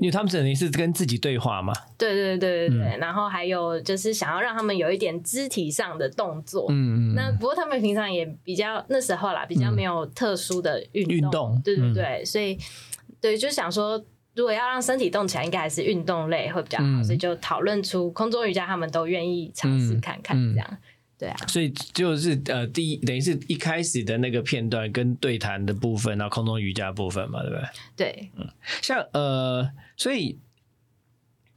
[0.00, 12.58] 因为他们等于是跟自己对话嘛，对对对对对，然后还有就是想要让他们有一点肢体上的动作，嗯嗯，那不过他们平常也比较那时候啦，比较没有特殊的运动，对对对，所以
[13.20, 14.02] 对，就想说
[14.34, 20.78] 如果要让身体动起来，应该还是运动类会比较好，所以就讨论出空中瑜伽，他们都愿意尝试看看这样。
[21.18, 27.68] 对啊，所以就是呃，第一等于是一开始的那个片段跟对谈的部分，然后空中瑜伽部分嘛，对不对？
[27.96, 28.48] 对，嗯，
[28.82, 30.38] 像呃，所以。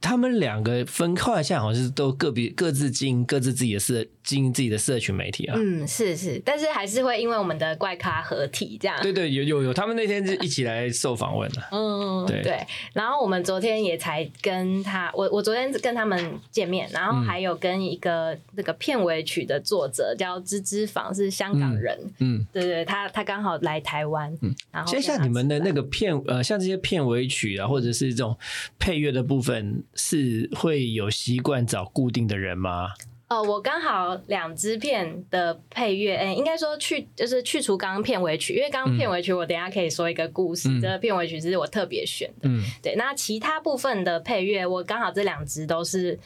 [0.00, 5.56] 他们两个分后来现在好像是都个别各自经营各自自己的社经营自己的社群媒体啊。
[5.58, 8.96] 嗯，是是，但是还是会因为我们的怪咖合体这样。
[9.02, 11.68] 对对，有有有，他们那天就一起来受访问了。
[11.72, 12.66] 嗯，对对。
[12.92, 21.98] 然后我们昨天也才跟他，我我昨天跟他们见面，然后还有跟一个那个片尾曲的作者叫芝芝坊，是香港人。
[22.20, 24.32] 嗯，对对，他他刚好来台湾。
[24.42, 28.36] 嗯，然后像你们的那个片呃，像这些片尾曲啊，或者是这种
[28.78, 29.82] 配乐的部分。
[29.98, 32.88] 是会有习惯找固定的人吗？
[33.28, 42.48] 哦，我刚好两支片的配乐，哎，应该说去就是去除刚刚片尾曲，因为刚刚片尾曲我等下可以说一个故事，这个片尾曲是我特别选的。
[42.48, 46.18] 嗯，对，那其他部分的配乐，我刚好这两支都是。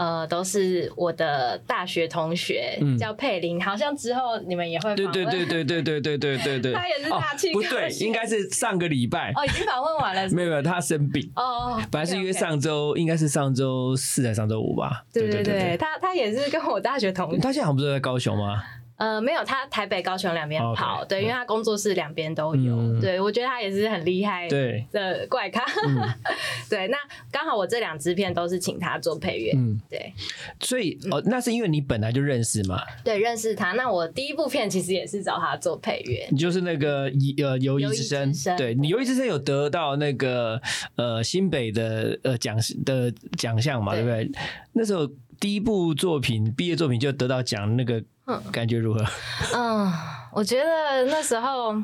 [0.00, 9.30] 呃，都是我的大学同学，叫佩林，好像之后你们也会对对对对对对对对对对， 他也是大气，不对，应该是上个礼拜。
[9.36, 11.30] 哦，已经访问完了，没有没有，他生病。
[11.36, 15.04] 哦，本来是约上周，应该是上周四还是上周五吧？
[15.12, 18.62] 对对对，他他也是跟我大学同学，他现在好像不是在高雄吗？
[19.00, 25.64] 呃，没有，他台北、高雄两边跑，对，因为他工作室两边都有，对我觉得他也是很厉害的怪咖，
[26.68, 26.98] 对，那
[27.32, 30.12] 刚好我这两支片都是请他做配乐，嗯，对，
[30.60, 37.10] 所以哦，那是因为你本来就认识嘛，对，认识他，那我第一部片其实也是找他做配乐，你就是那个
[37.42, 40.60] 呃游艺之声，对你游艺之声有得到那个
[40.96, 44.30] 呃新北的呃奖的奖项嘛，对不对？
[44.74, 45.08] 那时候
[45.40, 48.04] 第一部作品毕业作品就得到奖，那个。
[48.52, 49.04] 感觉如何？
[49.56, 49.92] 嗯，
[50.32, 51.74] 我觉得那时候，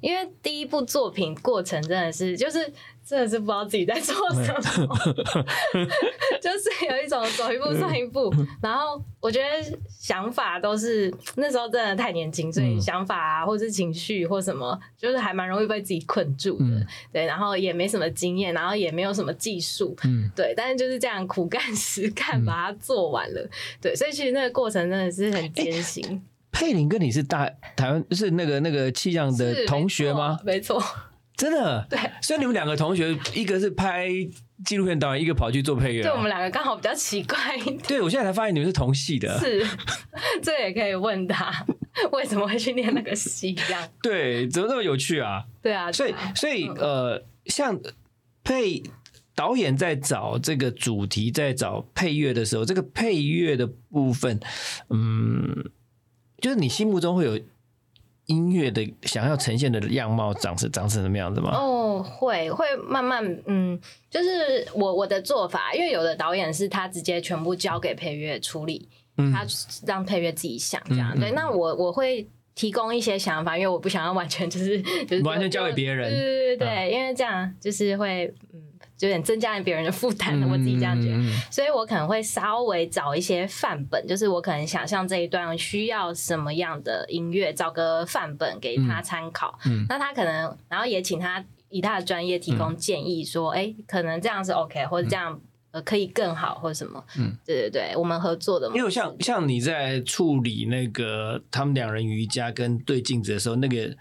[0.00, 2.58] 因为第一部作品过程真的是，就是
[3.04, 4.52] 真的是不知道自己在做什
[4.86, 4.96] 么，
[6.42, 8.32] 就是有一种走一步算一步。
[8.60, 16.86] 然后我觉得想法都是那时候真的太年轻，所以想法啊，或者是情绪或什么，就是还蛮容易被自己困住的。
[17.12, 19.96] 对，然后也没什么经验，然后也没有什么技术。
[20.04, 23.48] 嗯，对，但是就是这样苦干实干把它做完了。
[23.80, 26.22] 对，所以其实那个过程真的是很艰辛。
[26.58, 30.38] 佩林跟你是大台湾是那个那个气象的同学吗？
[30.42, 30.82] 没错，
[31.36, 31.86] 真的。
[31.90, 34.08] 对，所以你们两个同学，一个是拍
[34.64, 36.02] 纪录片导演，一个跑去做配乐。
[36.02, 37.38] 对，我们两个刚好比较奇怪。
[37.86, 39.38] 对，我现在才发现你们是同系的。
[39.38, 39.66] 是，
[40.42, 41.52] 这也可以问他
[42.10, 43.88] 为什么会去念那个戏，这样。
[44.00, 45.44] 对，怎么那么有趣啊？
[45.60, 47.78] 对啊，所以所以呃，像
[48.42, 48.82] 配
[49.34, 54.40] 导演在找这个主题，在找配乐的时候，这个配乐的部分，
[54.88, 55.70] 嗯。
[56.40, 57.38] 就是你心目中会有
[58.26, 61.56] 音乐的想要呈现的样貌长成长成什么样子吗？
[61.56, 63.80] 哦，会会慢慢嗯，
[64.10, 69.46] 就是我我的做法，因为有的导演是他直接全部交给配乐处理，他
[69.86, 71.18] 让配乐自己想这样。
[71.18, 76.10] 对，那我我会提供一些想法，因为我不想要完全就是就是完全交给别人。
[76.10, 78.62] 对对对对，因为这样就是会嗯。
[78.96, 80.46] 就有点增加了别人的负担了。
[80.46, 89.58] 我自己这样觉得，所以我可能会稍微找一些范本，就是我可能想象这一段需要什么样的音乐，找个范本给他参考。
[89.66, 95.40] 嗯那他可能，然后也请他以他的专业提供建议，说，哎，可能这样是 OK，或者这样。
[95.84, 97.04] 可以更好或者什么？
[97.18, 98.74] 嗯，对对对，我们合作的嘛。
[98.74, 103.94] 因为像像你在处理那个他们两人瑜伽跟对镜子的时候，那个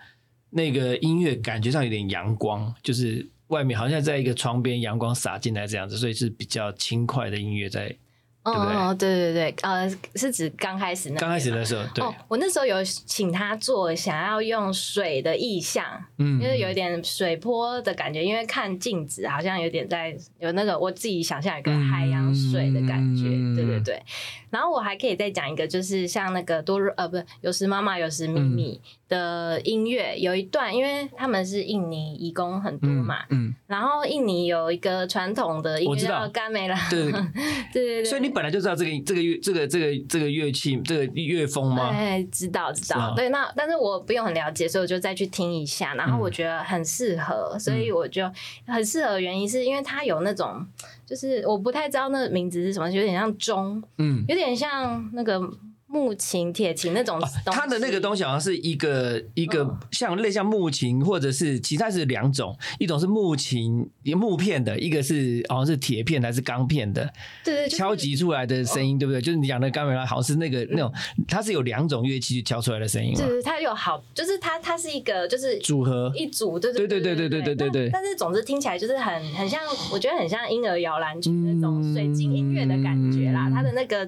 [0.52, 7.96] 那个音乐感觉上有点阳光，就是外面好像在一个窗边，阳光洒进来这样子，所以是比较轻快的音乐在。
[8.44, 9.52] 哦，对对？
[9.52, 15.84] 对，呃，是指刚开始那刚开始的时候，对，我那时候有请他做想要用水的意象，
[16.20, 23.24] 嗯，因为有一点水波的感觉，因为看镜子好像有点在有那个我自己想象一个海洋水的感觉，
[23.56, 24.00] 对对对。
[24.52, 37.12] 然后我还可以再讲一个，就是像那个多呃，不是有时妈妈有时咪咪的音乐，有一段，因为他们是印尼移工很多嘛，嗯，然后印尼有一个传统的音乐叫甘梅拉，对对
[37.72, 38.02] 对。
[38.02, 41.90] 对，所以你本来就知道这个这个乐这个这个这个乐器这个乐风吗？
[41.94, 48.30] 哎，知道知道，对，那但是我不用很了解，所以我就再去听一下，然后我觉得很适合，所以我就
[48.66, 50.66] 很适合，原因是因为它有那种。
[51.06, 55.40] 就是我不太知道那个名字是什么，有点像钟，嗯，有点像那个。
[55.96, 67.10] 木琴、铁琴那种，它的那个东西好像是一个一个像类像木琴，或者是其他是两种，一种是木琴木片的，一个是好像是铁片还是钢片的，
[67.46, 69.22] 对对，敲击出来的声音，对不对？
[69.22, 70.92] 就是你讲的钢片，好像是那个那种，
[71.30, 73.26] 它是有两种乐器敲出来的声音嘛？
[73.26, 76.12] 对，它有好，就是它它是一个就是组合。
[76.14, 77.90] 一组，对对对对对对对对对。
[77.94, 79.62] 但是总之听起来就是很很像，
[79.94, 84.06] 我觉得很像婴儿摇篮曲那种水晶音乐的感觉啦，它的那个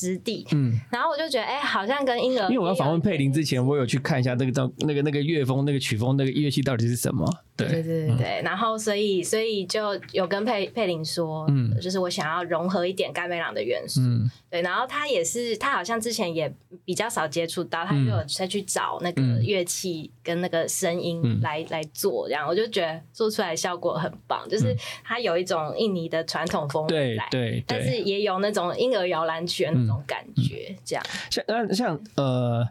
[0.00, 1.30] 质地，嗯，然后我就。
[1.30, 2.50] 觉得哎，好像跟婴儿。
[2.50, 7.24] 因为我要访问佩林之前，我有去看一下那个照那个那个乐风、那个曲风、那个乐器到底是什么。
[7.68, 8.42] 对对对对对。
[8.42, 14.00] 然后，所以所以就有跟佩佩林说，嗯，就是我想要融合一点甘美朗的元素。
[14.00, 14.30] 嗯。
[14.50, 16.52] 对，然后他也是，他好像之前也
[16.84, 31.04] 比较少接触到，他就有再去找那个乐器跟那个声音来来做，这样我就觉得做出来效果很棒，就是它有一种印尼的传统风对对，但是也有那种婴儿摇篮曲的那种感觉，这样。
[31.30, 32.66] 像那像呃，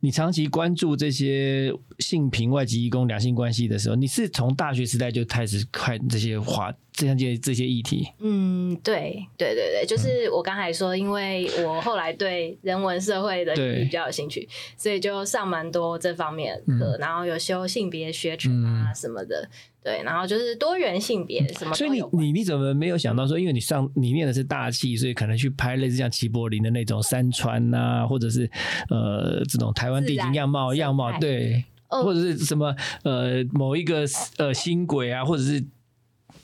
[0.00, 6.74] 你长期关注这些性平外籍义工两性关系的时候，你是从大学时代就开始看这些话。
[6.92, 19.48] 这些这些议题，嗯，对对对对，就是我刚才说，因为我后来对人文社会的比较有兴趣，所以就上蛮多这方面的课，然后有修性别学程啊什么的，
[19.82, 21.72] 对，然后就是多元性别什么。
[21.74, 28.50] 所以你你你怎么没有想到说，因为你上你念的是大气，所以可能去拍类似像齐柏林的那种山川呐，或者是
[28.90, 32.74] 呃这种台湾地形样貌样貌，对，或者是什么
[33.04, 34.04] 呃某一个
[34.36, 35.64] 呃新轨啊，或者是。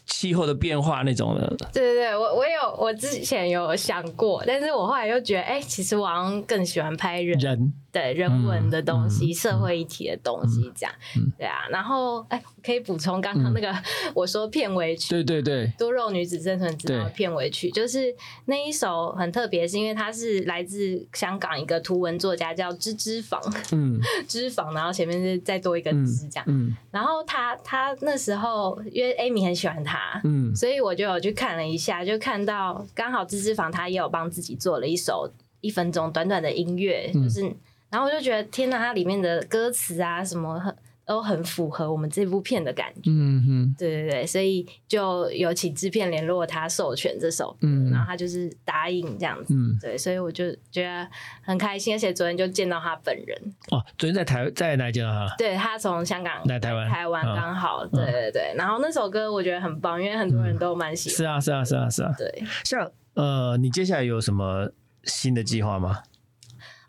[0.06, 7.72] 气候的变化那种的，对对对，我我有我之前有想过，但是我后来又觉得，哎，其实我好像更喜欢拍人人。
[7.92, 10.94] 对人文的东西、社会议题的东西，这样。
[11.38, 11.66] 对啊。
[11.70, 13.74] 然后，哎，可以补充刚刚那个
[14.12, 23.40] 我说片尾曲，对对对，多肉女子生存之道片尾曲，就是那一首很特别，是因为它是来自香港一个图文作家叫芝芝坊，
[23.72, 23.98] 嗯，
[24.28, 26.44] 芝坊，然后前面是再多一个芝这样。
[26.48, 35.30] 嗯，然后他他那时候因为 Amy 很喜欢他，嗯，所以我就有去看了一下，就看到刚好芝芝坊他也有帮自己做了一首
[35.60, 37.54] 一分钟短短的音乐，就是。
[37.88, 40.76] 然后我就觉得，天哪，它里面的歌词啊，什么很
[41.06, 43.02] 都很符合我们这部片的感觉。
[43.06, 49.54] 嗯哼，对对对，所以就有请制片联络他授权这首歌，然后他就是答应这样子。
[49.54, 51.08] 嗯，对，所以我就觉得
[51.42, 53.54] 很开心，而且昨天就见到他本人。
[53.70, 55.32] 哦，昨天在台在哪见到他？
[55.38, 57.86] 对他从香港来台湾，台湾刚好。
[57.86, 61.16] 对对对，然后那首歌我觉得很棒，因为很多人都蛮喜欢。
[61.16, 62.12] 是啊，是啊，是啊，是啊。
[62.18, 64.68] 对，像呃，你接下来有什么
[65.04, 66.00] 新的计划吗？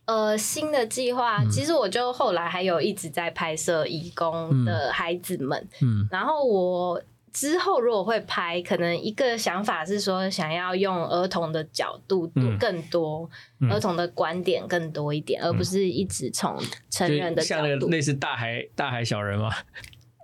[0.07, 7.01] 呃，新的计划，其实我就后来还有一直在拍摄义工的孩子们，嗯，然后我
[7.33, 12.25] 之后如果会拍，可能一个想法是说，想要用儿童的角度
[12.57, 13.29] 更多，
[13.69, 16.57] 儿童的观点更多一点，而不是一直从
[16.89, 19.53] 成人的像那个类似大海大海小人吗？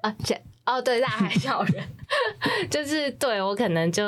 [0.01, 0.34] 啊，这
[0.65, 1.84] 哦，对，大海小人，
[2.71, 4.03] 就是对我可能就。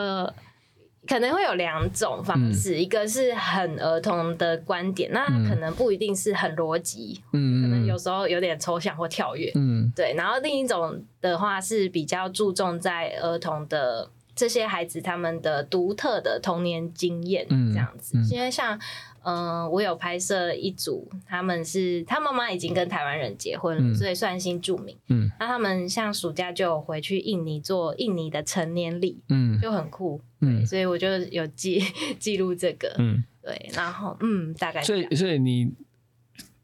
[1.07, 10.13] 可能会有两种方式，一个是很儿童的观点，那可能不一定是很逻辑，嗯，可能有时候有点抽象或跳跃，嗯，对。
[10.15, 18.79] 然后另一种的话是比较注重在儿童的这些孩子他们的独特的童年经验这样子，因为像。
[19.25, 24.95] 嗯，我有拍摄一组，他们是他妈妈已经跟台湾人结婚了，所以算新住民。
[25.07, 30.21] 嗯，那他们像暑假就回去印尼做印尼的成年礼，嗯，就很酷。
[30.41, 31.83] 嗯，所以我就有记
[32.19, 32.93] 记录这个。
[32.99, 35.73] 嗯，对，然后嗯，大概所以所以你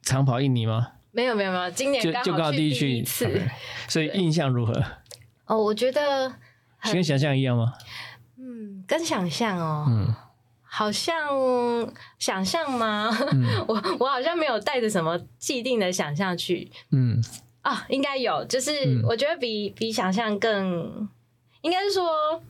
[0.04, 0.90] 长跑印尼吗？
[1.14, 3.28] 没有没有没有，今年就刚好第一次，
[3.90, 4.74] 所以印象如何？
[5.46, 6.34] 哦，我觉得
[6.84, 7.74] 跟想象一样吗？
[8.38, 10.16] 嗯，跟想象哦，嗯，
[10.74, 11.28] 好像
[12.18, 13.10] 想象吗？
[13.68, 17.22] 我我好像没有带着什么既定的想象去，嗯
[17.62, 18.72] 啊，应该有，就是
[19.06, 21.10] 我觉得比比想象更，
[21.62, 22.42] 应该是说。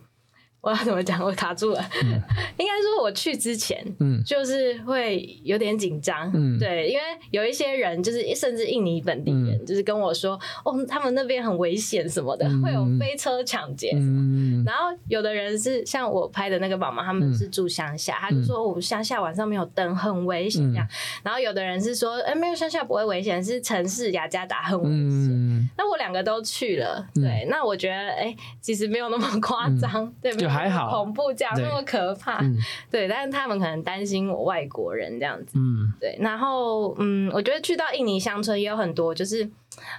[0.61, 1.19] 我要怎么讲？
[1.23, 1.83] 我卡住了。
[2.57, 7.01] 应该说我去之前，嗯，就是会有点紧张，嗯，对，因为
[7.31, 14.63] 有一些人就是甚至印尼本地人，就是跟我说，哦，他们那边很危险什么的， 会有飞车抢劫什么。
[14.63, 20.87] 然后有的人是像我拍的那个宝妈，他们是住乡下，他就说我们乡下晚上没有灯，很危险这样。
[21.23, 25.69] 然后有的人是说，哎，没有乡下不会危险，是城市雅加达很危险。
[25.75, 30.31] 那我两个都去了，对，那我觉得，哎，其实没有那么夸张，对。
[30.51, 32.43] 还好，恐怖这样那么可怕，
[32.89, 39.49] 对，但是他们可能担心我外国人这样子，嗯，对，然后嗯，我觉得去到印尼乡村也有很多，就是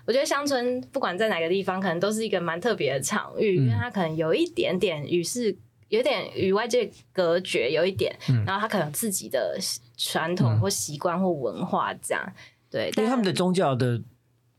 [0.07, 5.57] 我觉得乡村不管在哪个地方，可能都是一个蛮特别的场域，因为它可能有一点点与世，
[5.89, 8.15] 有点与外界隔绝，有一点，
[8.47, 9.59] 然后他可能自己的
[9.97, 12.33] 传统或习惯或文化这样，
[12.71, 14.01] 对，因为他们的宗教的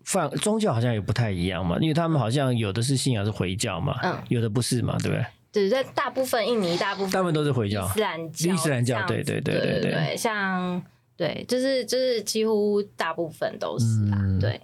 [0.04, 5.26] 范宗教好像也不太一样嘛，因为他们好像有的是信仰是回教嘛，嗯，有的不是嘛，对不对？
[5.54, 10.84] 只是在大部分印尼，大部分大部分都是回教、伊斯兰教、伊斯兰教，对对对对对，像
[11.16, 14.60] 对，就是就是几乎大部分都是啊，对。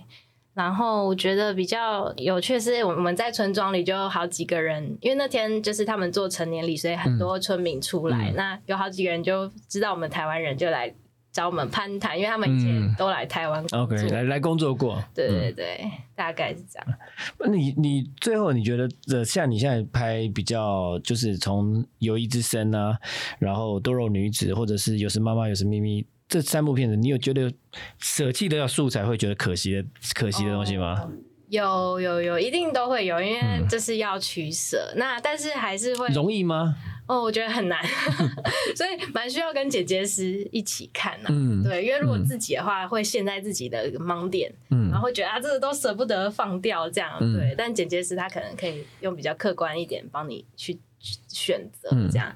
[0.55, 10.93] 然后我觉得比较有趣是，我们在村庄里就有好几个人，因为那天就是他们做成年礼，所以很多村民出来，那有好几个人就知道我们台湾人就来。
[11.31, 15.01] 找我们攀谈，因为他们以前都来台湾，OK，，来来工作过。
[15.13, 17.51] 对对对，大概是这样。
[17.51, 22.97] 你你最后你觉得，像你现在拍比较，就是从《友谊之声》啊，
[23.37, 27.51] 然后《多肉女子》，或者是《有时妈妈有时秘密》这三部片子，你有觉得
[27.99, 31.09] 舍弃掉素材会觉得可惜的可惜的东西吗？
[31.49, 34.93] 有有有，一定都会有，因为这是要取舍。
[34.95, 36.75] 那但是还是会容易吗？
[37.09, 37.83] 哦，我觉得很难，
[38.77, 41.29] 所以蛮需要跟姐姐师一起看呐。
[41.31, 47.17] 嗯，对，因为如果自己的话，会陷在自己的盲点，嗯，然后会觉得啊，这个都舍不得放掉这样。
[47.33, 50.79] 对，但姐姐师她可能可以用比较客观一点帮你去
[51.27, 52.31] 选择这样。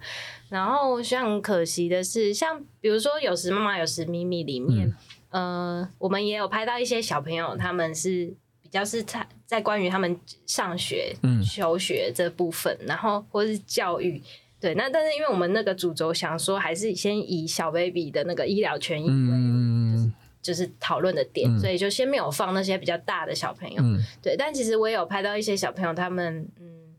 [0.49, 4.91] 然后像可惜的是，像比如说有时妈妈有时咪咪里面，
[5.29, 11.15] 呃，我们也有拍到一些小朋友，他们是比较是在在关于他们上学、
[11.47, 14.19] 求学这部分，然后或是教育。
[14.63, 20.11] 对，那但是因为我们那个主轴想说，还是先以小 baby 的那个医疗权益为就是
[20.41, 23.83] 就是讨论的点，所以就先没有放那些比较大的小朋友。
[24.21, 26.95] 对，但其实我也有拍到一些小朋友，他们嗯，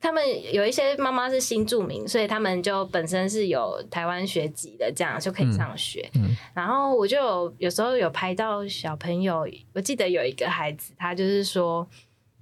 [0.00, 6.10] 他们有一些妈妈是新住民，所以他们就本身是有台湾学籍的，这样就可以上学。
[6.54, 11.86] 然后我就有有时候有拍到小朋友，我记得有一个孩子，他就是说。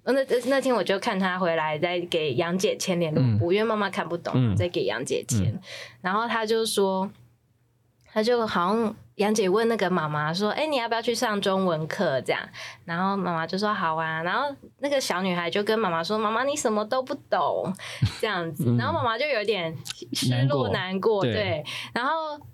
[0.05, 0.13] 那
[0.47, 5.57] 那天我就看他回来，在给杨姐签联络簿，因为妈妈看不懂，在给杨姐签。
[6.01, 7.09] 然后他就说，
[8.13, 12.41] 他就好像杨姐问那个妈妈说：“哎，你要不要去上中文课？”这样，
[12.85, 17.73] 然后妈妈就说：“好啊。”然后那个小女孩就跟妈妈说：“妈妈，你什么都不懂。”
[18.21, 19.75] 这样子，然后妈妈就有点
[20.13, 22.11] 失落难过，对，然后。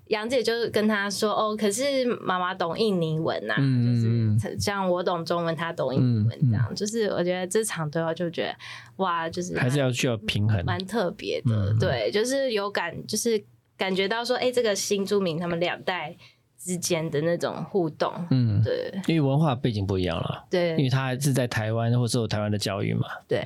[0.08, 6.74] 杨姐就是跟她说：“哦，可是妈妈懂印尼文呐，就是像我懂中文，她懂印尼文这样。
[6.74, 8.56] 就是我觉得这场对话就觉得
[8.96, 11.74] 哇，就是还是要需要平衡，蛮特别的。
[11.78, 13.44] 对，就是有感，就是
[13.78, 16.14] 感觉到说，哎，这个新住民他们两代
[16.58, 23.42] 之间的那种互动，嗯，对，因为文化背景不一样了，对，因为他还是在台湾或受台湾的教育嘛，对。”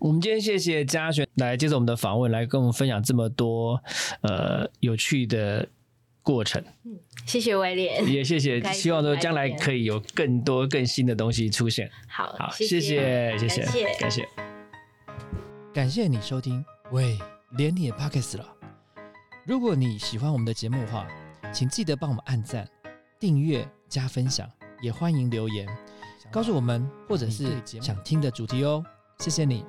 [0.00, 3.80] 我们今天谢谢嘉璇来接受我们的访问，来跟我们分享这么多
[4.22, 5.68] 呃有趣的
[6.22, 6.60] 过程。
[6.84, 11.88] 嗯，谢谢威廉，也谢谢，希望说将来可以有更多更新的东西出现。
[12.08, 13.62] 好，好，谢谢，谢谢，
[13.96, 14.28] 感谢，
[15.72, 16.08] 感谢。
[16.08, 16.64] 你收听。
[16.90, 17.16] 喂，
[17.56, 18.53] 连你也 pockets 了。
[19.46, 21.06] 如果你喜欢我们的节目的话，
[21.52, 22.66] 请记得帮我们按赞、
[23.20, 25.68] 订阅、加分享，也欢迎留言
[26.32, 28.82] 告诉我们或者是想听的主题哦。
[29.18, 29.62] 谢谢你。